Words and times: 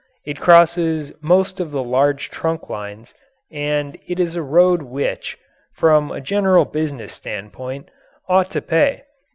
It 0.25 0.39
crosses 0.39 1.13
most 1.21 1.59
of 1.59 1.69
the 1.69 1.83
large 1.83 2.31
trunk 2.31 2.71
lines 2.71 3.13
and 3.51 3.99
it 4.07 4.19
is 4.19 4.35
a 4.35 4.41
road 4.41 4.81
which, 4.81 5.37
from 5.75 6.09
a 6.11 6.19
general 6.19 6.65
business 6.65 7.13
standpoint, 7.13 7.87
ought 8.27 8.49
to 8.49 8.63
pay. 8.63 9.03